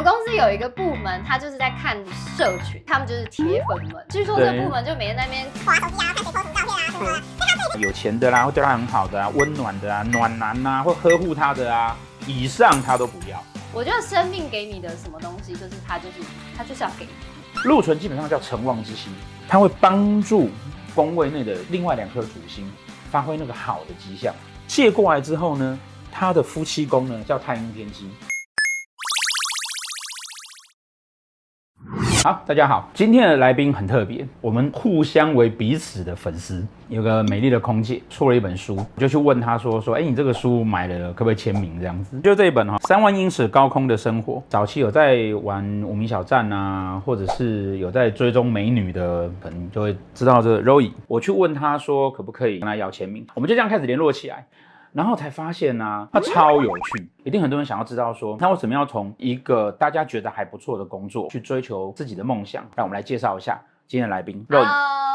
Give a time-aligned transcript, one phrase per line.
[0.00, 1.94] 们公司有一个部门，他就是在看
[2.34, 4.02] 社群，他们就是铁粉们。
[4.08, 7.04] 据说这个部门就每天在那边滑手机啊，看谁 po 什么照片啊，什么
[7.74, 7.80] 的。
[7.80, 11.94] 有钱的啦，会对他很好的啊，温暖的啊，暖男啊，会呵护他的啊，
[12.26, 13.42] 以上他都不要。
[13.74, 16.14] 我觉得生命给你的什么东西，就是他就是
[16.56, 17.10] 他就是要给你。
[17.64, 19.12] 禄存基本上叫成旺之星，
[19.46, 20.48] 它会帮助
[20.94, 22.66] 宫位内的另外两颗主星
[23.10, 24.34] 发挥那个好的迹象。
[24.66, 25.78] 借过来之后呢，
[26.10, 28.08] 他的夫妻宫呢叫太阴天机。
[32.30, 36.64] 好，大家好，今天的来宾很特别，我们互相为彼此的粉丝。
[36.88, 42.20] 有个美丽的空姐出了一本书，我就去问她说说，哎，你这个书买了，可不可以签名这样子？
[42.20, 44.40] 就这一本哈，三万英尺高空的生活。
[44.48, 50.92] 早期有在玩无名小站啊，或者是有在追踪美女的，可能就会知道这个 Roy。
[51.08, 53.26] 我去问她说，可不可以跟她要签名？
[53.34, 54.46] 我们就这样开始联络起来。
[54.92, 62.68] 然后才发现呢、啊，他超有趣，一定很多人想要知道说，他为什么要从一个大家觉得还不错的工作去追求自己的梦想？
[62.76, 64.44] 让我们来介绍一下今天的来宾。
[64.48, 64.64] Hello，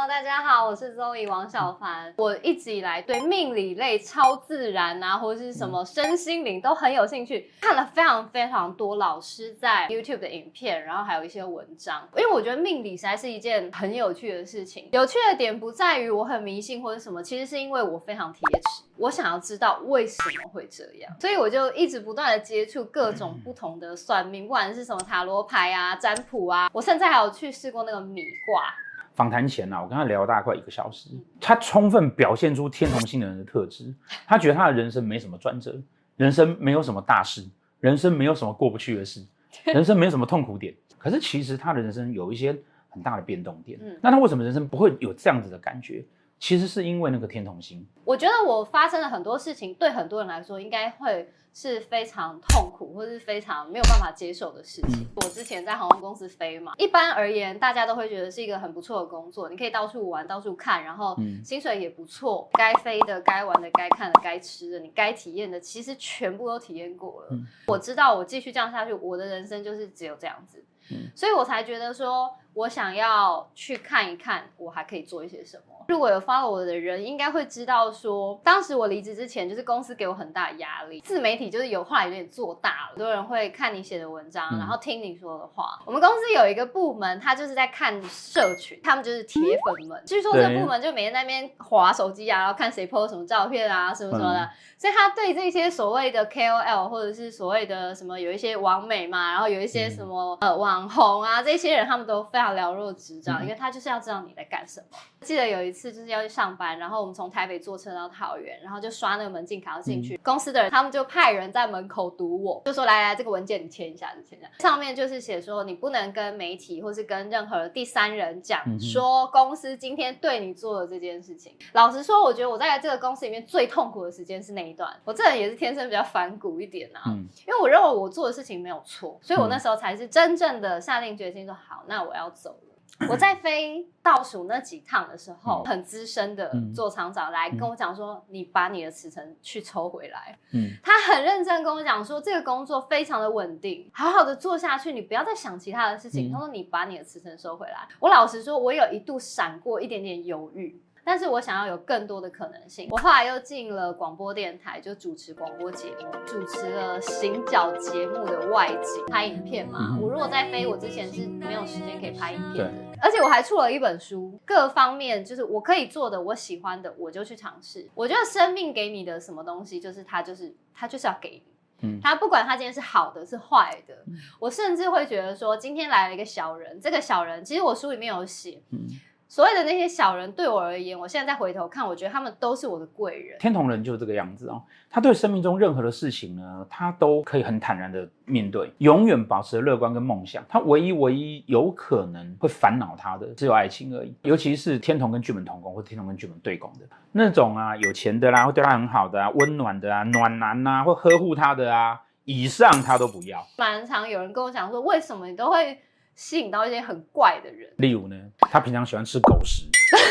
[0.08, 2.14] 大家好，我是 Zoe 王小凡。
[2.16, 12.08] 我一直以来对命理类、超自然啊，或者是什么身心灵都很有兴趣，看了非常非常多老师在 YouTube 的影片，然后还有一些文章。
[12.16, 14.88] 因为我觉得命理实在是一件很有趣的事情。
[14.94, 18.85] 有趣的点不在于我很迷信或者什么，其实是因为我非常贴纸。
[18.98, 28.74] 我想要知道为什么会这样，所以我就一直不断的接触各种不同的算命，不管是什么塔罗牌啊、占卜啊，我甚至还有去试过那个米卦。
[29.14, 33.94] 访谈前啊，我跟他聊了大概快一个小时，他充分表现出天同星的人的特质。
[34.28, 35.82] 他觉得他的人生没什么转折，
[36.18, 37.46] 人生没有什么大事，
[37.80, 39.26] 人生没有什么过不去的事，
[39.64, 40.76] 人生没有什么痛苦点。
[40.98, 42.54] 可是其实他的人生有一些
[42.90, 43.80] 很大的变动点。
[43.82, 46.04] 嗯，那他为什么人生不会有这样子的感觉？
[46.40, 47.86] 其实是因为那个天同星。
[48.04, 55.00] 我觉得我发生了很多事情，对很多人来说应该会是非常痛苦，或是非常没有办法接受的事情。
[55.00, 67.30] 嗯、我之前在航空公司飞嘛，一般而言，大家都会觉得是一个很不错的工作，你可以到处玩，到处看，然后薪水也不错，该飞的、该玩的、该看的、该吃的，你该体验的，其实全部都体验过了。
[67.32, 70.62] 嗯、我知道，我继续这样下去，我的人生就是只有这样子。
[70.92, 75.64] 嗯、所以我才觉得说，我想要去看一看，我还可以做一些什么。
[75.88, 81.00] 如果有 follow 我的人，应该会知道说，当时我离职之前，就是公司给我很大压力。
[81.02, 85.78] 自媒体就是有后来有点做大了，很多人会看你写的文章，然后听你说的话。
[85.80, 90.02] 嗯、我们公司有一个部门，他就是在看社群，他们就是铁粉们。
[90.06, 94.40] 据说这个部门就每天在那边划手机啊，然后看谁 po 什么照片啊，什么什么的。
[94.40, 104.98] 嗯、所以他对这些所谓的 KOL 或者是所谓的什么有一些网美嘛，然后有一些什么、嗯、呃网红啊，这些人他们都非常了若指掌，嗯、因为他就是要知道你在干什么。
[105.22, 110.16] 记得有一次就是要去上班，然后我们从台北坐车到桃园，然后就刷那个门禁卡要进去。
[110.16, 114.50] 嗯、公司的人他们就派人在门口堵我，就说来来，这个文件你签一下，你签一下。
[114.60, 121.54] 上面就是写说你不能跟媒体或是跟任何第三人讲说公司今天对你做的这件事情。
[121.60, 124.92] 嗯、老实说，我觉得我在这个公司里面最痛苦的时间是那一段。
[125.04, 132.75] 我这人也是天生比较反骨一点啊，嗯、因为我认为我做的事情没有错，所以我那时候才是真正的下定决心说好，那我要走了。
[133.10, 150.82] 我在飞倒数那几趟的时候，很资深的座舱长来跟我讲说：“你把你的辞呈去抽回来。”嗯，他很认真跟我讲说：“这个工作非常的稳定，好好的做下去，你不要再想其他的事情。”他说：“你把你的辞呈收回来。”我老实说，我有一度闪过一点点犹豫。
[151.08, 159.90] 但是我想要有更多的可能性，我后来又进了广播电台，就主持广播节目，主持了行脚节目的外景，拍影片嘛。
[159.92, 162.85] 嗯、我如果在飞，我之前是没有时间可以拍影片的。
[163.06, 167.88] 对而且我还出了一本书，各方面就是我可以做的，我喜欢的，我就去尝试。
[167.94, 178.88] 我觉得生命给你的什么东西，就是它就是它就是要给你，嗯，它不管他今天是好的是坏的，嗯、我甚至会觉得说，今天来了一个小人，这个小人其实我书里面有写，嗯。
[179.28, 183.38] 所谓的那些小人，对我而言，我现在再回头看，我觉得他们都是我的贵人。
[183.40, 190.46] 天同人就是这个样子哦，他对生命中任何的事情呢，他都可以很坦然的面对，永远保持乐观跟梦想。
[190.48, 194.16] 他唯一唯一有可能会烦恼他的，只有爱情而已。
[194.22, 203.44] 尤其是天同跟巨门同宫，或者天同跟巨门对宫的那种啊，有钱的啦，会对他很好的啊，温暖的啊，暖男啊，会呵护他的啊，以上他都不要。
[203.58, 205.80] 蛮常有人跟我讲说，为什么你都会？
[206.16, 209.64] 吸引到一些很怪的人，例如呢，他平常喜欢吃狗食，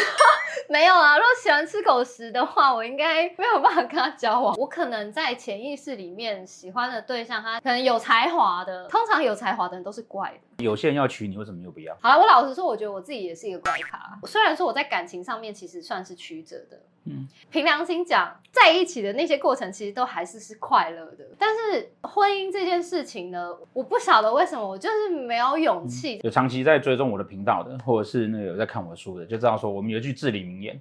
[0.68, 1.16] 没有啊。
[1.16, 4.54] 如果喜欢吃狗食的话，我应该没有办法跟他交往。
[4.56, 10.64] 我可能在潜意识里面喜欢的对象，他可能有才华的，通常有才华的人都是怪的。
[10.64, 11.96] 有些人要娶你，为什么又不要？
[12.00, 14.18] 好了，我老实说，我觉得我自己也是一个怪咖。
[14.24, 16.80] 虽然说我在感情上面其实算是曲折的。
[17.06, 21.24] 嗯，凭良心讲，在一起的那些过程其实都还是是快乐的。
[21.38, 26.16] 但是婚姻这件事情呢，我不晓得为什么我就是没有勇气。
[26.16, 30.80] 嗯、有长期在追踪我的频道的，或者是那个有在看我的书的，就知道说我们有一句至理名言：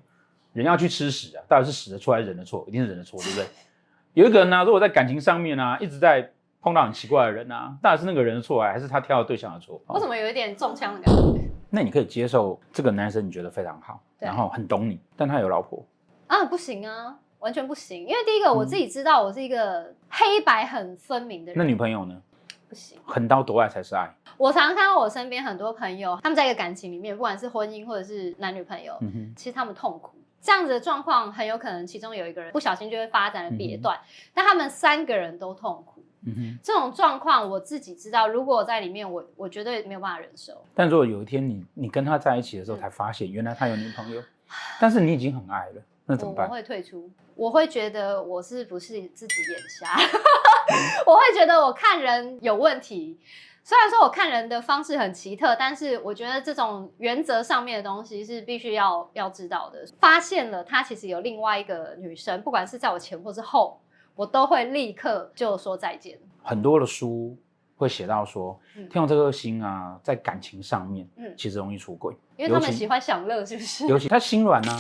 [0.54, 2.64] 人要去吃屎啊，到底是屎的错还是人的错？
[2.68, 3.46] 一定是人的错，对不对？
[4.14, 6.32] 有一个人呢、啊，如果在感情上面啊，一直在
[6.62, 9.82] 碰到很奇怪的人啊，到底是那个人的错啊，还是他挑的对象的错？
[9.90, 11.42] 为什么有一点中枪的感觉？
[11.70, 15.86] 那你可以接受这个男生，你觉得非常好，然后很懂你，但他有老婆。
[16.34, 18.02] 啊，不行啊，完全不行。
[18.02, 21.58] 因为第一个，我自己知道我是一个黑白很分明的人。
[21.58, 22.20] 那女朋友呢？
[22.68, 24.12] 不行，横刀夺爱才是爱。
[24.36, 30.18] 我常常看到我身边很多朋友，他们在一个感情里面，不管是婚姻或者是男女朋友，嗯哼，其实他们痛苦。
[30.42, 34.02] 这样子的状况很有可能其中有一个人不小心就会发展了别断，嗯、
[34.34, 36.04] 但他们三个人都痛苦。
[36.26, 40.66] 嗯哼，这种状况我自己知道，如果我在里面，我我绝对没有办法忍受。
[40.74, 44.26] 但如果有一天你你跟他在一起的时候，才发现原来他有女朋友，嗯、
[44.80, 45.82] 但是你已经很爱了。
[46.06, 46.48] 那怎么办？
[46.48, 49.96] 我会退出，我会觉得我是不是自己眼瞎？
[51.06, 53.20] 我会觉得我看人有问题。
[53.66, 59.86] 虽然说我看人的方式很奇特，但是我觉得这种原则上面的东西是必须要要知道的。
[60.02, 63.80] 发现了他其实有另外一个女生，不管是在我前或是后，
[64.16, 66.20] 我都会立刻就说再见。
[66.44, 67.38] 很多的书
[67.78, 73.88] 会写到说，天同这颗星啊，在感情上面，嗯，其实容易出轨，因为他们喜欢享乐，是不是？
[73.88, 74.78] 尤其他心软啊。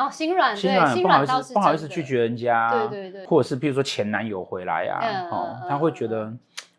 [0.00, 6.32] 哦，心软，心软，不好意思，不好意思拒绝人家，对对对，或者是比如说前男友回来啊，哦，他会觉得，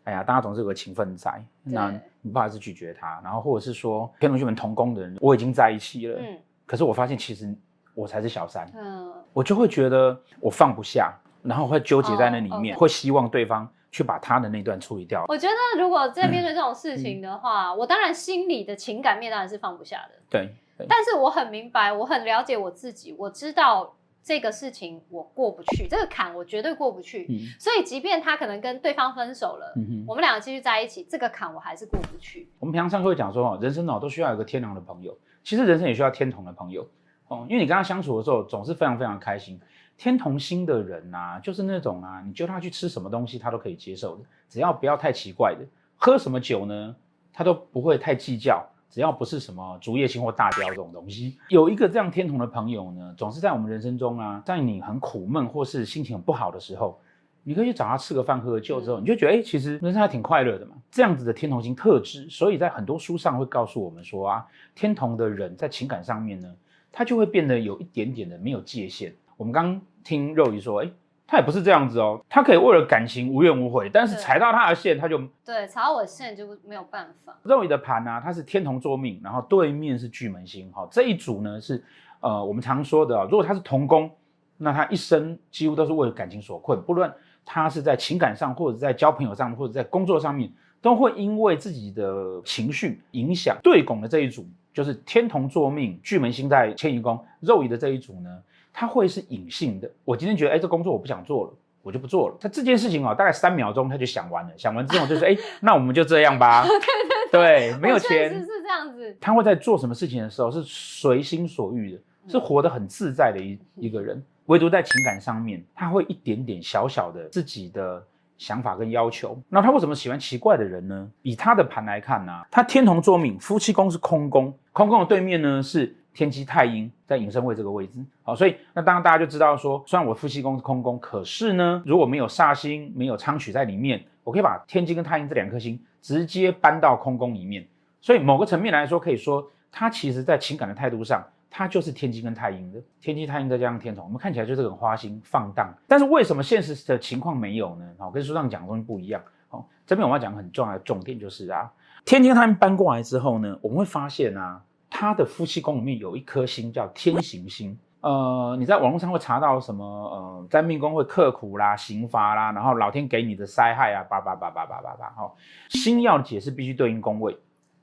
[0.04, 6.36] 哎呀，大家总是有个情分在，那你不好意思拒绝他，然后或者是说跟同学们同工的人，我已经在一起了，嗯，
[6.66, 7.54] 可是我发现其实
[7.94, 15.24] 我才是小三，嗯，我就会觉得我放不下，然后会纠结在那里面，会希望对方去把他的那段处理掉。
[15.28, 20.54] 我觉得如果在面对这种事情的话，我当然心里的情感面当然是放不下的，对。
[20.88, 27.26] 但是我很明白，我很了解我自己，我知道这个事情我过不去，这个坎我绝对过不去。
[27.28, 32.48] 嗯、所以，即便他可能跟对方分手了，嗯、我们两个继续在一起，这个坎我还是过不去。
[32.58, 36.88] 我们平常上课会讲说，哦，人生哦都需要有个天良的朋友，其实人生也需要天同的朋友
[37.28, 39.60] 哦，因为你跟他相处的时候总是非常非常开心。
[39.98, 45.64] 天同星的人呐、啊，就是那种啊，你叫他去吃什么东西，他都可以接受的，只要不要太奇怪的。
[45.96, 46.96] 喝什么酒呢，
[47.32, 48.66] 他都不会太计较。
[48.92, 57.00] 只要不是什么竹叶青或大雕这种东西，有一个这样天同的朋友呢，总是在我们人生中啊，在你很苦闷或是心情很不好的时候，
[57.42, 60.76] 你可以去找他吃个饭、喝个酒之后，你就觉得哎、欸，其实人生还挺快乐的嘛。
[60.90, 66.54] 这样子的天同星特质，所以在很多书上会告诉我们说啊，天同的人在情感上面呢，
[66.92, 69.14] 他就会变得有一点点的没有界限。
[69.38, 70.92] 我们刚听肉姨说，哎、欸。
[71.26, 77.34] 他也不是这样子哦，他可以为了感情无怨无悔，但是踩到他的线，他就对踩到我的线就没有办法。
[77.42, 81.82] 肉姨的盘呢、啊，它是天同坐命，然后对面是巨门星，哈，这一组呢是
[82.20, 84.10] 呃我们常说的，如果他是同宫，
[84.58, 87.10] 那他一生几乎都是为了感情所困，不论
[87.44, 90.52] 他是在情感上，或者在交朋友上，或者在工作上面，
[90.82, 93.56] 都会因为自己的情绪影响。
[93.62, 98.42] 对拱的这一组就是天同作命，巨门星在迁移宫，肉姨的这一组呢。
[98.74, 99.90] 他会是隐性的。
[100.02, 101.52] 我今天觉得，哎，这工作我不想做了，
[101.82, 102.36] 我就不做了。
[102.40, 106.64] 他这件事情哦，大概三秒钟他就想完了，想完之后就是，哎，那我们就这样吧。
[106.64, 109.14] 对对对，对，没有钱是这样子。
[109.20, 111.98] 他会在做什么事情的时候是随心所欲的，
[112.28, 114.24] 是活得很自在的一一个人。
[114.46, 118.02] 唯独在情感上面，他会一点点小小的自己的
[118.42, 119.40] 想法跟要求。
[119.48, 121.08] 那他为什么喜欢奇怪的人呢？
[121.22, 125.94] 以他的盘来看呢，他天同坐命，夫妻宫是空宫，空宫的对面呢是。
[126.14, 137.66] 天机太阴在寅申位这个位置，好，所以那当然大家就知道说，虽然我夫妻宫是空宫，可是呢，如果没有煞星，没有昌曲在里面，我可以把天机跟太阴这两颗星直接搬到空宫里面。
[138.02, 142.80] 所以某个层面来说，可以说他其实在情感的态度上，他就是天机跟太阴的。
[143.00, 145.70] 天机太阴再加上天同，我们看起来就是很花心放荡。
[145.86, 147.86] 但是为什么现实的情况没有呢？
[147.98, 149.22] 好，跟书上讲的东西不一样。
[149.48, 151.70] 好，这边我要讲很重要的重点就是啊，
[152.06, 154.62] 天机跟太阴搬过来之后呢，我们会发现啊。
[154.94, 159.82] 他的夫妻宫里面有一颗星叫天刑星，呃，你在网络上会查到什么？
[159.82, 165.10] 呃，在命宫会刻苦啦、刑罚啦，然后老天给你的灾害啊，叭叭叭叭叭叭叭。
[165.16, 165.34] 好，
[165.70, 167.34] 星要解释必须对应宫位，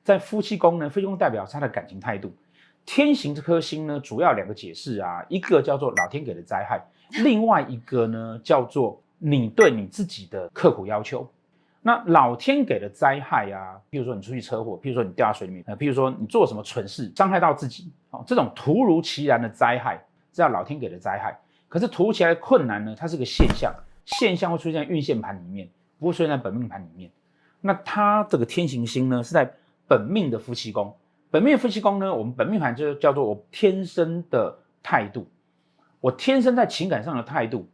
[0.03, 2.31] 在夫妻宫呢，夫妻宫代表他的感情态度。
[2.91, 6.83] 天行这颗星呢，主要两个解释啊，一个叫做老天给的灾害，
[7.23, 11.29] 另外一个呢叫做你对你自己的刻苦要求。
[11.83, 20.03] 那老天给的灾害啊，譬如说你出去车祸，譬如说你掉到水里面，呃，譬如说你做什么蠢事伤害到自己，哦，这种突如其然的灾害，
[20.33, 21.39] 这叫老天给的灾害。
[21.67, 23.71] 可是突如其来的困难呢，它是个现象，
[24.05, 25.69] 现象会出现在运线盘里面，
[25.99, 27.11] 不会出现在本命盘里面。
[27.61, 29.53] 那它这个天行星呢，是在
[29.87, 30.91] 本命的夫妻宫，
[31.31, 35.27] 本命夫妻宫呢，我们本命盘就叫做我天生的态度，
[36.01, 37.69] 我天生在情感上的态度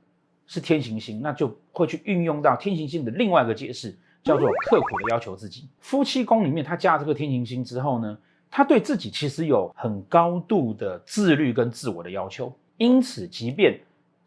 [0.45, 5.69] 是天行星，那就会去运用到天行星的另外一个解释，叫做刻苦的要求自己。
[5.79, 8.17] 夫妻宫里面他加这个天行星之后呢，
[8.51, 13.79] 他对自己其实有很高度的自律跟自我的要求，因此即便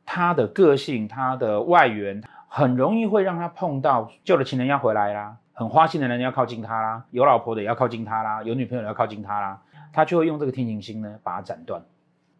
[0.06, 9.60] 他的个性、他的外缘很容易会让他碰到旧的情人要回来啦，很花心的男人要靠近他啦，有老婆的也要靠近他啦，有女朋友的要靠近他啦，
[9.92, 11.82] 他就会用这个天行星呢把它斩断，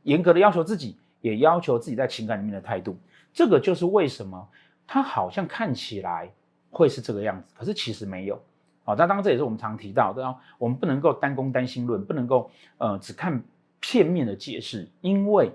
[0.05, 0.97] 严格的要求自己。
[1.21, 2.97] 也要求自己在情感里面的态度，
[3.33, 4.49] 这个就是为什么
[4.87, 6.31] 他好像看起来
[6.71, 8.41] 会是这个样子，可是其实没有。
[8.85, 12.49] 好，那当然这也是我们常提到的，我们不能够单攻单心论，不能够
[12.79, 13.43] 呃只看
[13.81, 15.51] 片面的解释，因为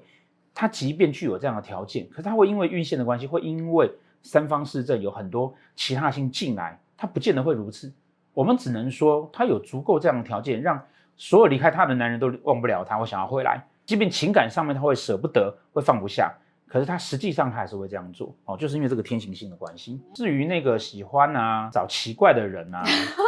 [0.54, 3.90] 他即便具有这样的条件，可是他会因为运线的关系，会因为
[4.22, 7.92] 三方四正有很多其他星进来，他不见得会如此。
[8.34, 10.82] 我们只能说他有足够这样的条件，让
[11.18, 13.62] 所有离开他的男人都忘不了他，我想要回来。
[13.86, 16.34] 即便情感上面他会舍不得，会放不下，
[16.66, 20.00] 可是他实际上他还是会这样做哦，就是因为这个天行性的关系。
[20.14, 22.82] 至于那个喜欢啊找奇怪的人啊，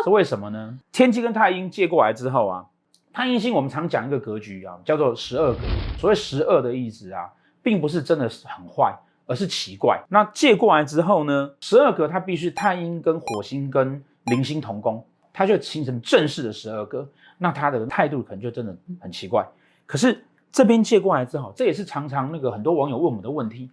[0.05, 0.79] 是为什么呢？
[0.93, 2.65] 天机跟太阴借过来之后啊，
[3.11, 5.59] 太阴星我们常讲一个格局啊，叫做十二格。
[5.97, 7.29] 所谓十二的意思啊，
[7.61, 10.03] 并不是真的是很坏，而是奇怪。
[10.09, 17.07] 那借过来之后呢，十二格它必须太阴跟火星跟铃星同宫，它就形成正式的十二格。
[17.37, 19.45] 那他的态度可能就真的很奇怪，
[19.85, 20.23] 可是。
[20.51, 23.69] 这边借过来之后，这也是常常那个很多网友问我们的问题。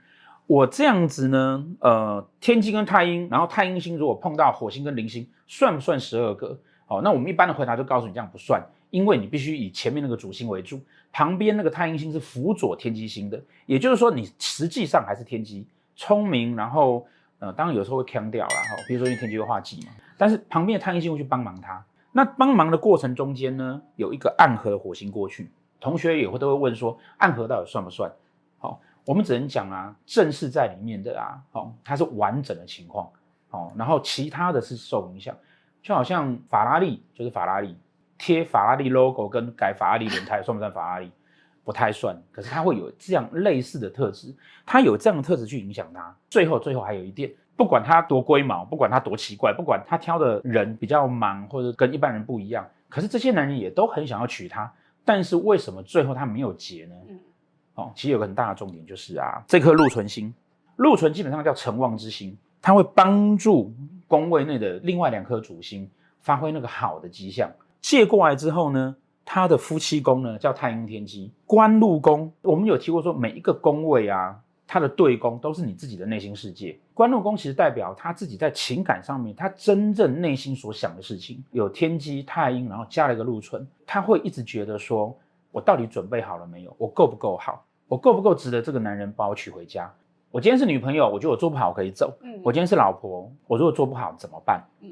[0.49, 6.59] 我这样子呢，呃，天机跟太阴，然后太阴星如果碰到火星跟铃星，算不算十二格？
[6.87, 10.81] 好，那我们一般的回答就告诉你这样不算，因为你必须以前面那个主星为主，
[11.13, 17.07] 旁边那个太阴星是辅佐天机星的，也就是说你实际上还是天机，聪明，然后
[17.39, 25.51] 呃，当然有时候会锵掉了哈，比如说因为天机会化忌嘛，但是旁边的太阴星会去帮忙他，那帮忙的过程中间呢，有一个暗合的火星过去。
[25.81, 28.09] 同学也会都会问说，暗合到底算不算？
[28.59, 33.11] 好，我们只能讲啊，正式在里面的啊，好，它是完整的情况，
[33.51, 35.37] 好，然后其他的是受影响，
[35.83, 37.77] 就好像法拉利就是法拉利
[38.25, 41.11] 贴法拉利 logo 跟改法拉利轮胎算不算法拉利？
[41.65, 44.33] 不太算，可是它会有这样类似的特质，
[44.65, 46.15] 它有这样的特质去影响它。
[46.31, 54.73] 最后，最后还有一点，不管它多龟毛，不管它多奇怪，不管他挑的人比较忙或者跟一般人不一样，可是这些男人也都很想要娶她。
[55.05, 56.95] 但是为什么最后他没有结呢？
[57.09, 57.21] 嗯，
[57.75, 60.33] 哦，其实有个很大的重点就是啊，这颗禄存星，
[60.77, 63.75] 禄存基本上叫成旺之星，它会帮助
[64.07, 67.51] 宫位内的另外两颗主星发挥那个好的迹象。
[67.83, 74.41] 借过来之后呢，他的夫妻宫呢叫太阴天机，官禄宫，我们有提过说每一个宫位啊。
[74.65, 81.45] 它的对宫都是你自己的内心世界，官禄宫其实代表他自己在情感上面，他真正内心所想的事情。
[81.51, 85.15] 有天机太阴，然后加了一个禄存，他会一直觉得说，
[85.51, 86.75] 我到底准备好了没有？
[86.79, 87.63] 我够不够好？
[87.87, 89.93] 我够不够值得这个男人把我娶回家？
[90.31, 92.17] 我今天是女朋友，我觉得我做不好我可以走。
[92.23, 94.65] 嗯，我今天是老婆，我如果做不好怎么办？
[94.81, 94.91] 嗯，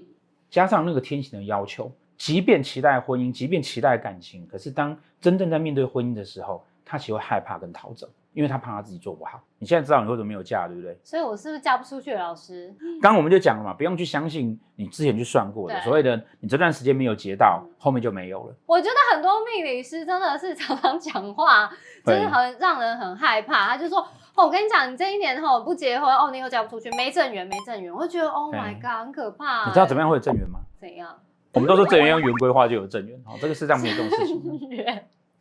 [0.50, 8.06] 加上那个天行的要求，即便期待婚姻，即便期待感情，可是当真正在面对婚姻的时候，他其实会害怕跟逃走。
[8.32, 10.96] 因为他怕他自己做不好，你现在知道你为什么没有嫁，对不对？
[11.02, 12.14] 所以我是不是嫁不出去？
[12.14, 12.72] 老师，
[13.02, 18.54] 刚刚我们就讲了嘛，不用去相信你之前去算过的所谓的，你这段时间没有结到，后面就没有了。
[18.66, 21.68] 我觉得很多命理师真的是常常讲话，
[22.06, 23.66] 就是很让人很害怕。
[23.70, 23.98] 他就说
[24.36, 30.60] ：“哦，我跟你讲，你这一年后不结婚，哦，你又嫁不出去，没正缘，没正缘。”我就觉得：“Oh my god，很可怕。”你知道怎么样会有正缘吗？
[30.80, 31.18] 怎样？
[31.52, 34.40] 我们都说正缘用圆规划就有正缘，哦，这个世上没有这种事情。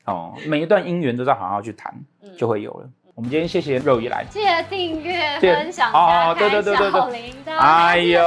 [0.06, 1.94] 哦，每一段姻缘都在好好去谈，
[2.36, 2.82] 就会有了。
[2.84, 7.58] 嗯、我们今天谢谢肉姨来，记得订阅、分享、加开小铃铛。
[7.58, 8.20] 哎呦，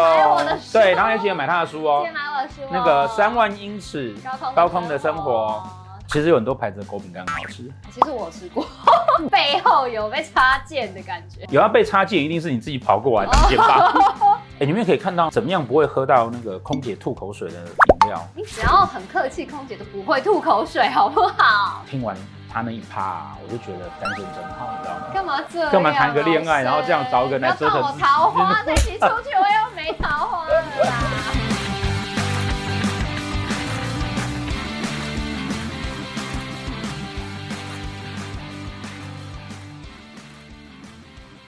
[0.73, 2.07] 对，然后也记得买他的书哦。
[2.15, 2.69] 买我的书哦。
[2.71, 4.15] 那个三万英尺
[4.55, 5.61] 高空的生活，
[6.07, 7.69] 其实有很多牌子的狗饼干很好吃。
[7.91, 8.65] 其实我吃过，
[9.29, 11.45] 背后有被插件的感觉。
[11.51, 13.93] 有要被插件，一定是你自己跑过来当箭吧。
[14.63, 18.25] 哎，你们也可以看到怎么样不会喝到那个空姐吐口水的饮料。
[18.33, 21.83] 你只要很客气，空姐都不会吐口水，好不好？
[21.91, 22.17] 听完
[22.49, 25.07] 他那一趴，我就觉得单身真好，你知道吗？
[25.13, 25.73] 干嘛这样？
[25.73, 29.33] 干嘛谈个恋爱，然后这样找一个人来折腾我桃花，再一起出去。